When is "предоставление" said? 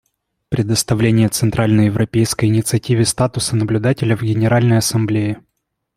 0.49-1.29